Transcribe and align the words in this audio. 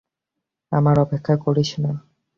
আমার 0.71 0.95
অপেক্ষা 0.99 1.35
করিস 1.45 1.71
না। 1.83 1.91